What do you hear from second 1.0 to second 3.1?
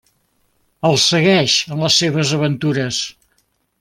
segueix en les seves aventures.